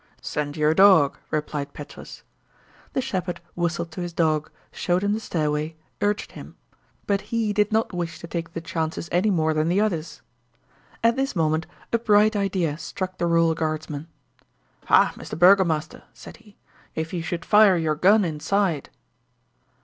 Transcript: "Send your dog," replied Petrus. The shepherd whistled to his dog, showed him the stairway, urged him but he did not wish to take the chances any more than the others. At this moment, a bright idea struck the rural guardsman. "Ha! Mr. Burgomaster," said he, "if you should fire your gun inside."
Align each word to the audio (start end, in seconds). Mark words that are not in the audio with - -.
"Send 0.19 0.57
your 0.57 0.73
dog," 0.73 1.19
replied 1.29 1.73
Petrus. 1.73 2.23
The 2.93 3.01
shepherd 3.01 3.39
whistled 3.55 3.91
to 3.91 4.01
his 4.01 4.13
dog, 4.13 4.49
showed 4.71 5.03
him 5.03 5.13
the 5.13 5.19
stairway, 5.19 5.75
urged 6.01 6.31
him 6.31 6.55
but 7.05 7.21
he 7.29 7.53
did 7.53 7.71
not 7.71 7.93
wish 7.93 8.17
to 8.17 8.25
take 8.25 8.53
the 8.53 8.61
chances 8.61 9.09
any 9.11 9.29
more 9.29 9.53
than 9.53 9.69
the 9.69 9.79
others. 9.79 10.23
At 11.03 11.17
this 11.17 11.35
moment, 11.35 11.67
a 11.93 11.99
bright 11.99 12.35
idea 12.35 12.79
struck 12.79 13.19
the 13.19 13.27
rural 13.27 13.53
guardsman. 13.53 14.07
"Ha! 14.85 15.13
Mr. 15.17 15.37
Burgomaster," 15.37 16.01
said 16.15 16.37
he, 16.37 16.57
"if 16.95 17.13
you 17.13 17.21
should 17.21 17.45
fire 17.45 17.77
your 17.77 17.93
gun 17.93 18.25
inside." 18.25 18.89